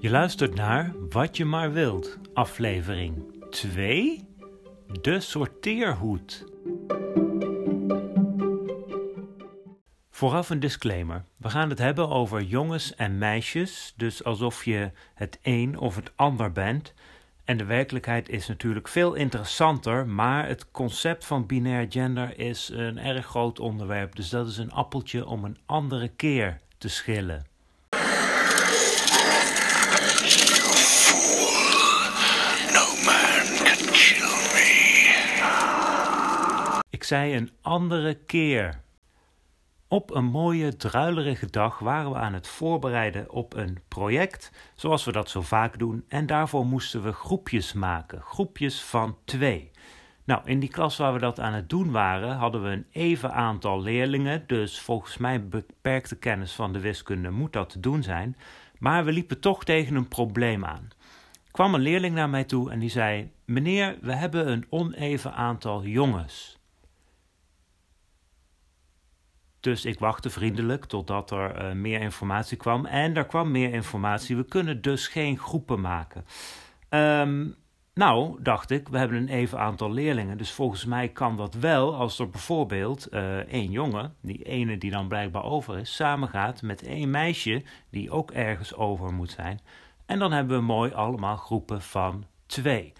[0.00, 4.28] Je luistert naar Wat je maar wilt, aflevering 2:
[5.00, 6.44] De sorteerhoed.
[10.10, 11.24] Vooraf een disclaimer.
[11.36, 16.12] We gaan het hebben over jongens en meisjes, dus alsof je het een of het
[16.16, 16.94] ander bent.
[17.44, 22.98] En de werkelijkheid is natuurlijk veel interessanter, maar het concept van binair gender is een
[22.98, 27.46] erg groot onderwerp, dus dat is een appeltje om een andere keer te schillen.
[37.08, 38.80] Zei een andere keer.
[39.86, 45.12] Op een mooie, druilerige dag waren we aan het voorbereiden op een project, zoals we
[45.12, 49.70] dat zo vaak doen, en daarvoor moesten we groepjes maken, groepjes van twee.
[50.24, 53.32] Nou, in die klas waar we dat aan het doen waren, hadden we een even
[53.32, 58.36] aantal leerlingen, dus volgens mijn beperkte kennis van de wiskunde moet dat te doen zijn,
[58.78, 60.88] maar we liepen toch tegen een probleem aan.
[61.50, 65.84] Kwam een leerling naar mij toe en die zei: Meneer, we hebben een oneven aantal
[65.84, 66.57] jongens.
[69.60, 72.86] Dus ik wachtte vriendelijk totdat er eh, meer informatie kwam.
[72.86, 74.36] En er kwam meer informatie.
[74.36, 76.24] We kunnen dus geen groepen maken.
[76.88, 77.46] Ehm,
[77.94, 80.38] nou, dacht ik, we hebben een even aantal leerlingen.
[80.38, 84.90] Dus volgens mij kan dat wel als er bijvoorbeeld eh, één jongen, die ene die
[84.90, 89.60] dan blijkbaar over is, samengaat met één meisje die ook ergens over moet zijn.
[90.06, 92.92] En dan hebben we mooi allemaal groepen van twee.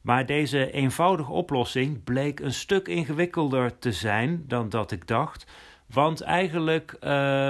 [0.00, 5.46] Maar deze eenvoudige oplossing bleek een stuk ingewikkelder te zijn dan dat ik dacht.
[5.86, 7.00] Want eigenlijk uh,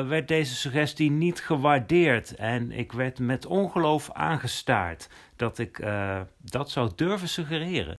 [0.09, 6.71] werd deze suggestie niet gewaardeerd en ik werd met ongeloof aangestaard dat ik uh, dat
[6.71, 7.99] zou durven suggereren.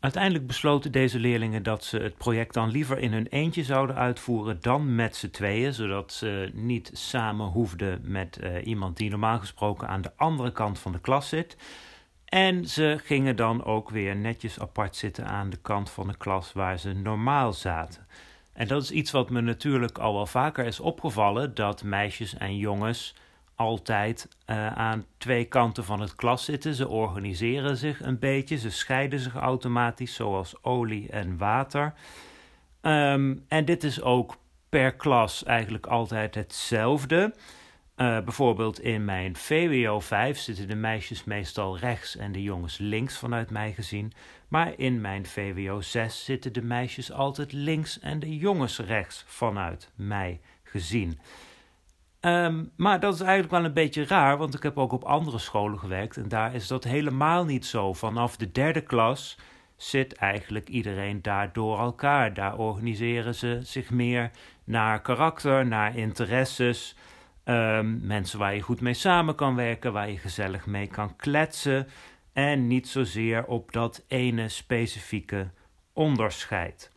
[0.00, 4.58] Uiteindelijk besloten deze leerlingen dat ze het project dan liever in hun eentje zouden uitvoeren
[4.60, 9.88] dan met z'n tweeën, zodat ze niet samen hoefden met uh, iemand die normaal gesproken
[9.88, 11.56] aan de andere kant van de klas zit.
[12.24, 16.52] En ze gingen dan ook weer netjes apart zitten aan de kant van de klas
[16.52, 18.06] waar ze normaal zaten.
[18.54, 22.56] En dat is iets wat me natuurlijk al wel vaker is opgevallen: dat meisjes en
[22.56, 23.14] jongens
[23.54, 26.74] altijd uh, aan twee kanten van het klas zitten.
[26.74, 31.94] Ze organiseren zich een beetje, ze scheiden zich automatisch, zoals olie en water.
[32.82, 34.36] Um, en dit is ook
[34.68, 37.34] per klas eigenlijk altijd hetzelfde.
[37.96, 43.18] Uh, bijvoorbeeld in mijn VWO 5 zitten de meisjes meestal rechts en de jongens links
[43.18, 44.12] vanuit mij gezien.
[44.48, 49.90] Maar in mijn VWO 6 zitten de meisjes altijd links en de jongens rechts vanuit
[49.94, 51.18] mij gezien.
[52.20, 55.38] Um, maar dat is eigenlijk wel een beetje raar, want ik heb ook op andere
[55.38, 57.92] scholen gewerkt en daar is dat helemaal niet zo.
[57.92, 59.38] Vanaf de derde klas
[59.76, 62.34] zit eigenlijk iedereen daar door elkaar.
[62.34, 64.30] Daar organiseren ze zich meer
[64.64, 66.96] naar karakter, naar interesses.
[67.44, 71.88] Um, mensen waar je goed mee samen kan werken, waar je gezellig mee kan kletsen.
[72.32, 75.50] En niet zozeer op dat ene specifieke
[75.92, 76.92] onderscheid.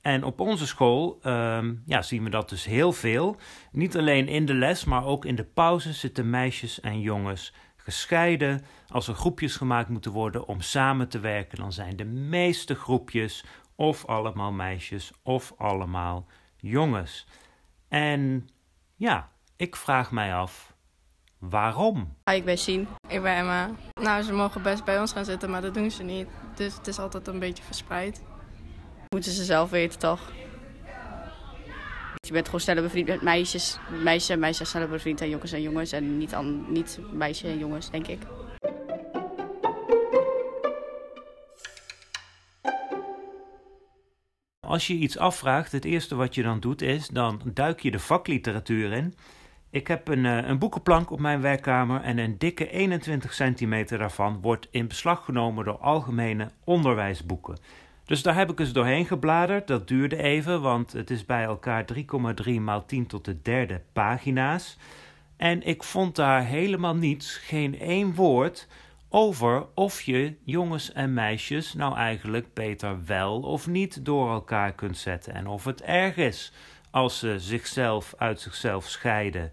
[0.00, 3.36] En op onze school um, ja, zien we dat dus heel veel.
[3.72, 8.64] Niet alleen in de les, maar ook in de pauze zitten meisjes en jongens gescheiden.
[8.88, 13.44] Als er groepjes gemaakt moeten worden om samen te werken, dan zijn de meeste groepjes
[13.74, 17.26] of allemaal meisjes of allemaal jongens.
[17.88, 18.48] En
[18.96, 20.74] ja, ik vraag mij af,
[21.38, 22.16] waarom?
[22.24, 22.88] Hi, ik ben Sien.
[23.08, 23.70] Ik ben Emma.
[24.00, 26.28] Nou, ze mogen best bij ons gaan zitten, maar dat doen ze niet.
[26.54, 28.22] Dus het is altijd een beetje verspreid.
[29.08, 30.20] Moeten ze zelf weten, toch?
[32.26, 33.78] Je bent gewoon sneller bevriend met meisjes.
[34.02, 35.92] Meisjes en meisjes sneller bevriend en jongens en jongens.
[35.92, 38.18] En niet, an, niet meisjes en jongens, denk ik.
[44.66, 47.98] Als je iets afvraagt, het eerste wat je dan doet is, dan duik je de
[47.98, 49.14] vakliteratuur in.
[49.70, 54.40] Ik heb een, uh, een boekenplank op mijn werkkamer en een dikke 21 centimeter daarvan
[54.40, 57.58] wordt in beslag genomen door algemene onderwijsboeken.
[58.04, 59.66] Dus daar heb ik eens doorheen gebladerd.
[59.66, 61.84] Dat duurde even, want het is bij elkaar
[62.46, 64.78] 3,3 maal 10 tot de derde pagina's.
[65.36, 68.68] En ik vond daar helemaal niets, geen één woord
[69.08, 74.96] over of je jongens en meisjes nou eigenlijk beter wel of niet door elkaar kunt
[74.96, 76.52] zetten en of het erg is
[76.90, 79.50] als ze zichzelf uit zichzelf scheiden.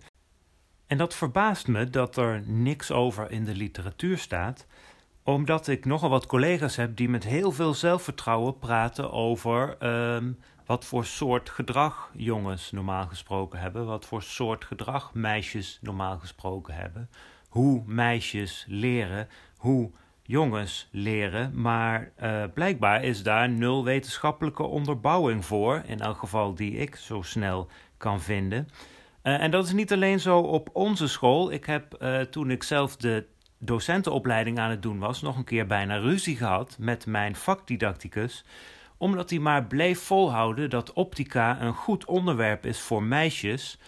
[0.88, 4.66] En dat verbaast me dat er niks over in de literatuur staat,
[5.24, 9.78] omdat ik nogal wat collega's heb die met heel veel zelfvertrouwen praten over
[10.16, 16.20] um, wat voor soort gedrag jongens normaal gesproken hebben, wat voor soort gedrag meisjes normaal
[16.20, 17.10] gesproken hebben,
[17.50, 19.28] hoe meisjes leren,
[19.58, 19.92] hoe
[20.24, 26.76] jongens leren, maar uh, blijkbaar is daar nul wetenschappelijke onderbouwing voor, in elk geval die
[26.76, 27.68] ik zo snel
[27.98, 28.70] kan vinden.
[29.24, 31.52] Uh, en dat is niet alleen zo op onze school.
[31.52, 33.26] Ik heb uh, toen ik zelf de
[33.58, 38.46] docentenopleiding aan het doen was, nog een keer bijna ruzie gehad met mijn vakdidacticus,
[38.98, 43.80] omdat hij maar bleef volhouden dat optica een goed onderwerp is voor meisjes,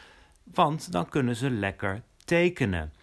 [0.43, 2.93] want dan kunnen ze lekker tekenen.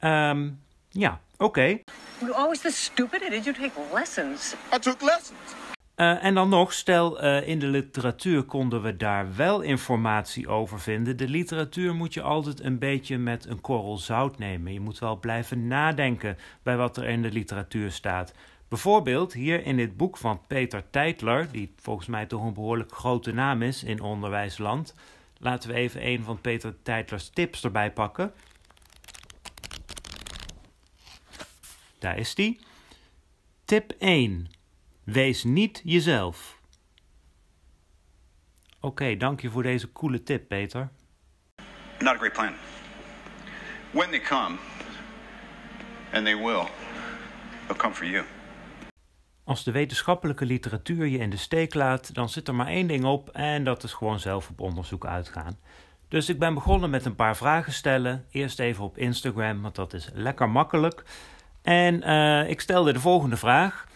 [0.00, 1.44] Um, ja, oké.
[1.44, 1.84] Okay.
[2.20, 3.20] You always this stupid?
[3.30, 4.54] Did you take lessons?
[4.74, 5.54] I took lessons.
[5.96, 10.80] Uh, en dan nog, stel uh, in de literatuur konden we daar wel informatie over
[10.80, 11.16] vinden.
[11.16, 14.72] De literatuur moet je altijd een beetje met een korrel zout nemen.
[14.72, 18.32] Je moet wel blijven nadenken bij wat er in de literatuur staat.
[18.68, 23.32] Bijvoorbeeld hier in dit boek van Peter Teitler, die volgens mij toch een behoorlijk grote
[23.32, 24.94] naam is in onderwijsland.
[25.38, 28.32] Laten we even een van Peter Teitlers tips erbij pakken.
[32.06, 32.60] Daar is die.
[33.64, 34.50] Tip 1.
[35.04, 36.60] Wees niet jezelf.
[38.76, 40.88] Oké, okay, dank je voor deze coole tip, Peter.
[41.98, 42.52] Not a great plan.
[43.90, 44.56] When they come,
[46.12, 46.66] and they will,
[47.66, 48.24] they'll come for you.
[49.44, 53.04] Als de wetenschappelijke literatuur je in de steek laat, dan zit er maar één ding
[53.04, 55.58] op en dat is gewoon zelf op onderzoek uitgaan.
[56.08, 58.26] Dus ik ben begonnen met een paar vragen stellen.
[58.30, 61.04] Eerst even op Instagram, want dat is lekker makkelijk.
[61.66, 63.86] En uh, ik stelde de volgende vraag.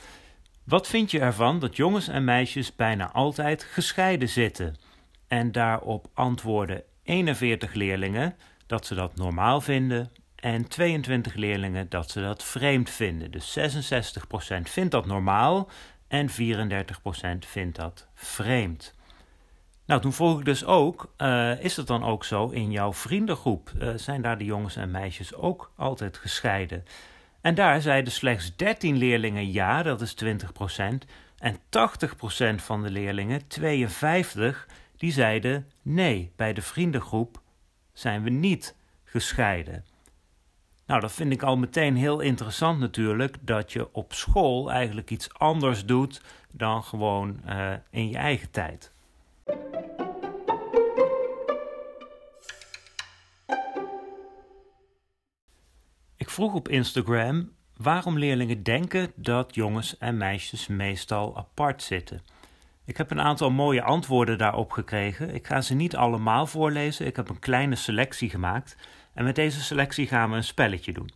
[0.65, 4.77] Wat vind je ervan dat jongens en meisjes bijna altijd gescheiden zitten?
[5.29, 8.37] En daarop antwoorden 41 leerlingen
[8.67, 13.31] dat ze dat normaal vinden en 22 leerlingen dat ze dat vreemd vinden.
[13.31, 13.63] Dus 66%
[14.63, 15.69] vindt dat normaal
[16.09, 16.33] en 34%
[17.39, 18.95] vindt dat vreemd.
[19.87, 23.73] Nou, toen vroeg ik dus ook, uh, is het dan ook zo in jouw vriendengroep?
[23.79, 26.85] Uh, zijn daar de jongens en meisjes ook altijd gescheiden?
[27.41, 30.29] En daar zeiden slechts 13 leerlingen ja, dat is 20%.
[31.39, 31.59] En 80%
[32.57, 37.41] van de leerlingen, 52, die zeiden nee, bij de vriendengroep
[37.93, 39.85] zijn we niet gescheiden.
[40.87, 45.35] Nou, dat vind ik al meteen heel interessant natuurlijk, dat je op school eigenlijk iets
[45.35, 48.93] anders doet dan gewoon uh, in je eigen tijd.
[56.31, 62.23] Ik vroeg op Instagram waarom leerlingen denken dat jongens en meisjes meestal apart zitten.
[62.85, 65.35] Ik heb een aantal mooie antwoorden daarop gekregen.
[65.35, 67.07] Ik ga ze niet allemaal voorlezen.
[67.07, 68.77] Ik heb een kleine selectie gemaakt.
[69.15, 71.11] En met deze selectie gaan we een spelletje doen.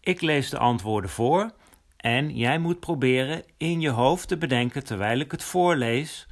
[0.00, 1.50] Ik lees de antwoorden voor
[1.96, 6.26] en jij moet proberen in je hoofd te bedenken terwijl ik het voorlees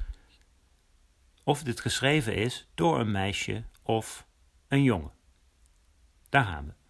[1.43, 4.27] of dit geschreven is door een meisje of
[4.67, 5.11] een jongen.
[6.29, 6.84] Daar gaan we.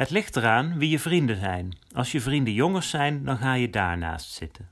[0.00, 1.78] Het ligt eraan wie je vrienden zijn.
[1.94, 4.70] Als je vrienden jongens zijn, dan ga je daarnaast zitten.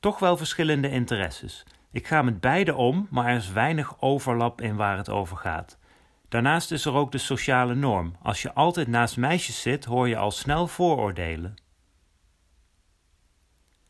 [0.00, 1.64] Toch wel verschillende interesses.
[1.90, 5.78] Ik ga met beide om, maar er is weinig overlap in waar het over gaat.
[6.28, 8.16] Daarnaast is er ook de sociale norm.
[8.22, 11.54] Als je altijd naast meisjes zit, hoor je al snel vooroordelen.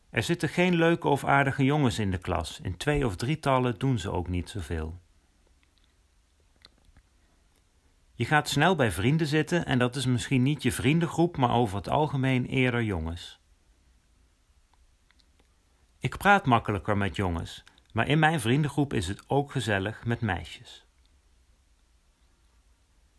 [0.09, 2.59] Er zitten geen leuke of aardige jongens in de klas.
[2.61, 4.99] In twee of drietallen doen ze ook niet zoveel.
[8.17, 11.77] Je gaat snel bij vrienden zitten en dat is misschien niet je vriendengroep, maar over
[11.77, 13.39] het algemeen eerder jongens.
[15.99, 20.85] Ik praat makkelijker met jongens, maar in mijn vriendengroep is het ook gezellig met meisjes.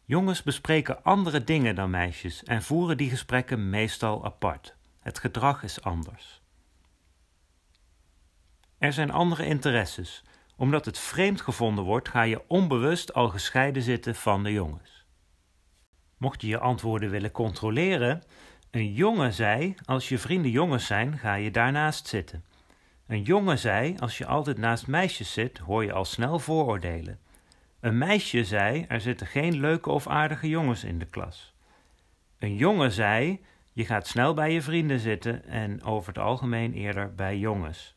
[0.05, 4.77] Jongens bespreken andere dingen dan meisjes en voeren die gesprekken meestal apart.
[5.01, 6.43] Het gedrag is anders.
[8.79, 10.25] Er zijn andere interesses,
[10.59, 15.07] omdat het vreemd gevonden wordt, ga je onbewust al gescheiden zitten van de jongens.
[16.17, 18.23] Mocht je je antwoorden willen controleren,
[18.71, 22.45] een jongen zei: Als je vrienden jongens zijn, ga je daarnaast zitten.
[23.07, 27.19] Een jongen zei: Als je altijd naast meisjes zit, hoor je al snel vooroordelen.
[27.81, 31.55] Een meisje zei: Er zitten geen leuke of aardige jongens in de klas.
[32.39, 37.15] Een jongen zei: Je gaat snel bij je vrienden zitten en over het algemeen eerder
[37.15, 37.97] bij jongens.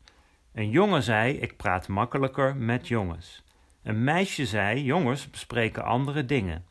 [0.52, 3.44] Een jongen zei: Ik praat makkelijker met jongens.
[3.82, 6.64] Een meisje zei: Jongens bespreken andere dingen.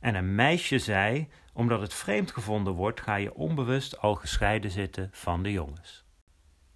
[0.00, 5.08] En een meisje zei: Omdat het vreemd gevonden wordt, ga je onbewust al gescheiden zitten
[5.12, 6.04] van de jongens.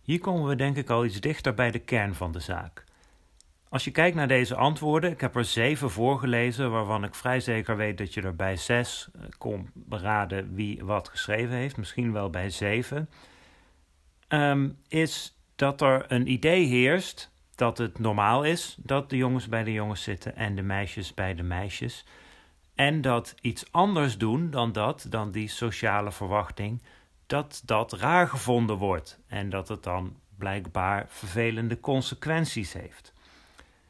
[0.02, 2.84] Hier komen we denk ik al iets dichter bij de kern van de zaak.
[3.68, 7.76] Als je kijkt naar deze antwoorden, ik heb er zeven voorgelezen, waarvan ik vrij zeker
[7.76, 12.30] weet dat je er bij zes eh, kon beraden wie wat geschreven heeft, misschien wel
[12.30, 13.08] bij zeven,
[14.28, 19.64] um, is dat er een idee heerst dat het normaal is dat de jongens bij
[19.64, 22.04] de jongens zitten en de meisjes bij de meisjes.
[22.74, 26.82] En dat iets anders doen dan dat, dan die sociale verwachting,
[27.26, 33.12] dat dat raar gevonden wordt en dat het dan blijkbaar vervelende consequenties heeft.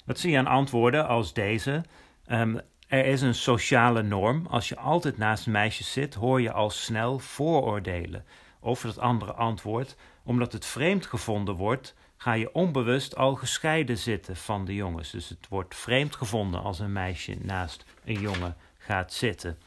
[0.05, 1.85] Dat zie je aan antwoorden als deze.
[2.27, 2.59] Ehm,
[2.89, 4.47] er is een sociale norm.
[4.47, 8.25] Als je altijd naast meisjes zit, hoor je al snel vooroordelen
[8.61, 9.97] over het andere antwoord.
[10.25, 15.11] Omdat het vreemd gevonden wordt, ga je onbewust al gescheiden zitten van de jongens.
[15.11, 19.59] Dus het wordt vreemd gevonden als een meisje naast een jongen gaat zitten.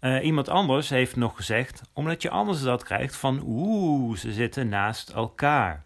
[0.00, 4.68] Uh, iemand anders heeft nog gezegd, omdat je anders dat krijgt van oeh, ze zitten
[4.68, 5.84] naast elkaar.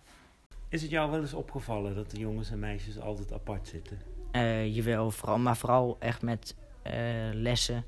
[0.69, 4.01] Is het jou wel eens opgevallen dat de jongens en meisjes altijd apart zitten?
[4.33, 6.57] Uh, jawel, vooral, maar vooral echt met
[6.87, 6.93] uh,
[7.33, 7.85] lessen.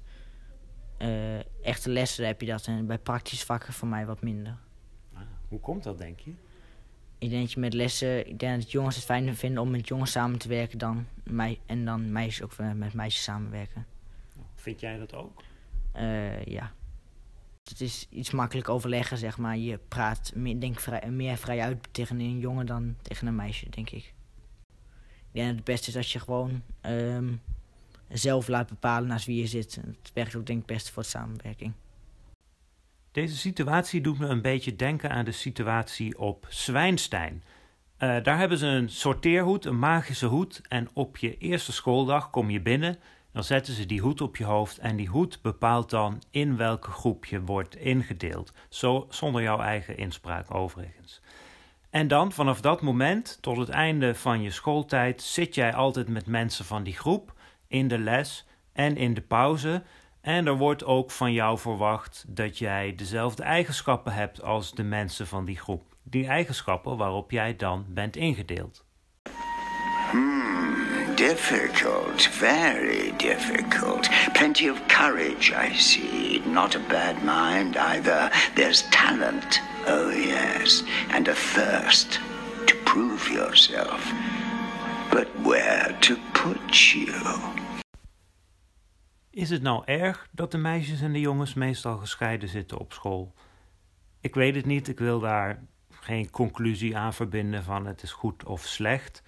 [1.63, 4.57] Echte lessen heb je dat en bij praktische vakken voor mij wat minder.
[5.15, 6.33] Ah, hoe komt dat, denk je?
[7.19, 9.89] Ik denk dat je met lessen, ik denk dat jongens het fijner vinden om met
[9.89, 13.87] jongens samen te werken dan mij, en dan meisjes ook met meisjes samenwerken.
[14.55, 15.43] Vind jij dat ook?
[15.97, 16.73] Uh, ja.
[17.65, 19.57] Het is iets makkelijk overleggen, zeg maar.
[19.57, 23.69] Je praat meer, denk vrij, meer vrij uit tegen een jongen dan tegen een meisje,
[23.69, 24.15] denk ik.
[25.35, 27.41] Ik denk dat het beste is als je gewoon um,
[28.09, 29.75] zelf laat bepalen naast wie je zit.
[29.75, 31.73] Het werkt ook denk ik best voor samenwerking.
[33.13, 37.43] Deze situatie doet me een beetje denken aan de situatie op Zwijnstein.
[37.99, 40.61] Uh, daar hebben ze een sorteerhoed, een magische hoed.
[40.69, 42.99] En op je eerste schooldag kom je binnen
[43.35, 46.91] dan zetten ze die hoed op je hoofd en die hoed bepaalt dan in welke
[46.91, 48.53] groep je wordt ingedeeld.
[48.69, 51.21] Zo, zonder jouw eigen inspraak overigens.
[51.91, 56.27] En dan vanaf dat moment tot het einde van je schooltijd zit jij altijd met
[56.27, 57.34] mensen van die groep
[57.75, 59.83] in de les en in de pauze.
[60.21, 65.27] En er wordt ook van jou verwacht dat jij dezelfde eigenschappen hebt als de mensen
[65.27, 65.83] van die groep.
[66.03, 68.85] Die eigenschappen waarop jij dan bent ingedeeld.
[70.11, 70.55] Hmm
[71.17, 74.09] difficult, very difficult.
[74.35, 76.41] Plenty of courage, I see.
[76.47, 78.31] Not a bad mind either.
[78.57, 82.19] There's talent, oh yes, and a thirst
[82.67, 84.03] to prove yourself.
[85.15, 87.11] Where to put you?
[89.31, 93.35] Is het nou erg dat de meisjes en de jongens meestal gescheiden zitten op school?
[94.21, 98.45] Ik weet het niet, ik wil daar geen conclusie aan verbinden van het is goed
[98.45, 99.23] of slecht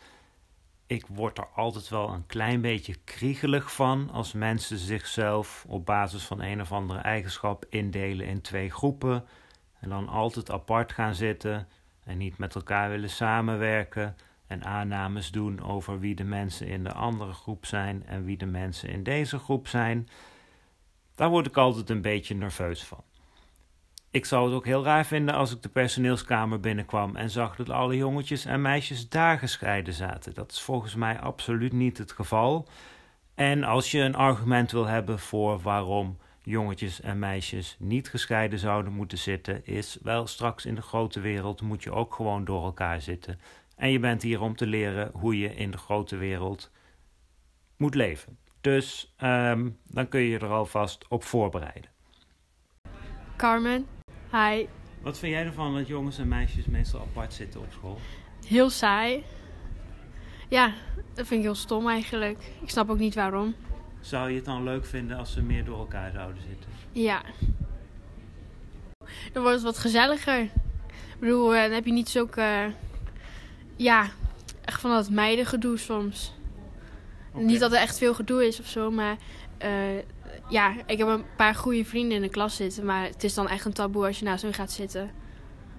[0.87, 6.25] ik word er altijd wel een klein beetje kriegelig van als mensen zichzelf op basis
[6.25, 9.25] van een of andere eigenschap indelen in twee groepen
[9.81, 11.69] en dan altijd apart gaan zitten
[12.05, 14.17] en niet met elkaar willen samenwerken
[14.47, 18.47] en aannames doen over wie de mensen in de andere groep zijn en wie de
[18.47, 20.09] mensen in deze groep zijn.
[21.15, 23.05] Daar word ik altijd een beetje nerveus van.
[24.11, 27.71] Ik zou het ook heel raar vinden als ik de personeelskamer binnenkwam en zag dat
[27.71, 30.35] alle jongetjes en meisjes daar gescheiden zaten.
[30.35, 32.69] Dat is volgens mij absoluut niet het geval.
[33.35, 38.93] En als je een argument wil hebben voor waarom jongetjes en meisjes niet gescheiden zouden
[38.93, 43.01] moeten zitten, is wel straks in de grote wereld moet je ook gewoon door elkaar
[43.01, 43.41] zitten.
[43.77, 46.71] En je bent hier om te leren hoe je in de grote wereld
[47.77, 48.39] moet leven.
[48.61, 51.91] Dus um, dan kun je je er alvast op voorbereiden.
[53.37, 53.87] Carmen,
[54.33, 54.67] Hi.
[55.03, 57.99] Wat vind jij ervan dat jongens en meisjes meestal apart zitten op school?
[58.47, 59.25] Heel saai.
[60.49, 60.75] Ja,
[61.15, 62.39] dat vind ik heel stom eigenlijk.
[62.63, 63.55] Ik snap ook niet waarom.
[64.01, 66.71] Zou je het dan leuk vinden als ze meer door elkaar zouden zitten?
[66.93, 67.23] Ja.
[69.33, 70.41] Dan wordt het wat gezelliger.
[70.41, 70.51] Ik
[71.19, 72.73] bedoel, eh, dan heb je niet zulke...
[73.77, 74.09] ja,
[74.65, 76.35] echt van dat meidengedoe soms.
[77.33, 79.17] Niet dat er echt veel gedoe is of zo, maar...
[79.65, 79.99] Uh,
[80.49, 82.85] ja, ik heb een paar goede vrienden in de klas zitten.
[82.85, 85.11] Maar het is dan echt een taboe als je naast hun gaat zitten.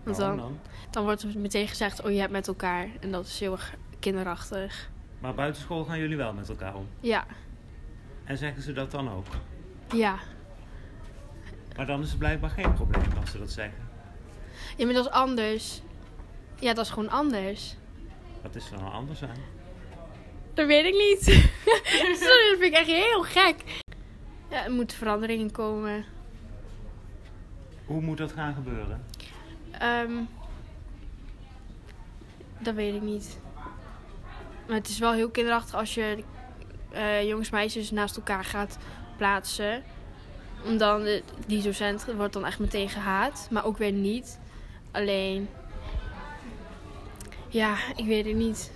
[0.04, 0.60] Want dan, dan?
[0.90, 2.90] dan wordt er meteen gezegd, oh je hebt met elkaar.
[3.00, 4.90] En dat is heel erg kinderachtig.
[5.20, 6.88] Maar buitenschool gaan jullie wel met elkaar om?
[7.00, 7.26] Ja.
[8.24, 9.26] En zeggen ze dat dan ook?
[9.94, 10.18] Ja.
[11.76, 13.88] Maar dan is het blijkbaar geen probleem als ze dat zeggen.
[14.78, 15.82] Ja, maar dat is anders.
[16.60, 17.76] Ja, dat is gewoon anders.
[18.48, 19.38] Wat is er dan anders aan?
[20.54, 21.26] Dat weet ik niet.
[22.20, 23.56] dat vind ik echt heel gek.
[24.50, 26.06] Ja, er moet verandering in komen.
[27.86, 29.06] Hoe moet dat gaan gebeuren?
[29.82, 30.30] Um,
[32.60, 33.40] dat weet ik niet.
[34.68, 36.24] Maar het is wel heel kinderachtig als je
[36.94, 38.78] uh, jongens en meisjes naast elkaar gaat
[39.18, 39.84] plaatsen.
[40.66, 43.48] Om dan, de, die docent wordt dan echt meteen gehaat.
[43.52, 44.40] Maar ook weer niet.
[44.92, 45.50] Alleen,
[47.50, 48.72] ja, ik weet het niet.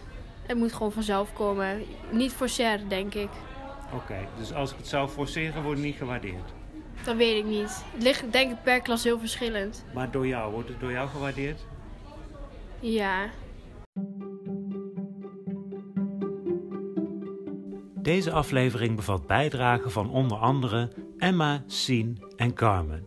[0.46, 1.84] Het moet gewoon vanzelf komen.
[2.12, 3.30] Niet share, denk ik.
[3.94, 6.54] Oké, dus als ik het zou forceren, wordt het niet gewaardeerd?
[7.04, 7.84] Dat weet ik niet.
[7.94, 9.86] Het ligt denk ik per klas heel verschillend.
[9.94, 11.66] Maar door jou, wordt het door jou gewaardeerd?
[12.80, 13.30] Ja.
[18.01, 23.06] Deze aflevering bevat bijdragen van onder andere Emma, Sien en Carmen.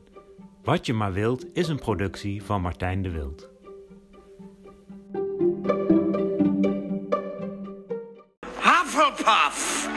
[0.63, 3.54] Wat je maar wilt is een productie van Martijn de Wild.
[9.15, 9.94] Hufflepuff.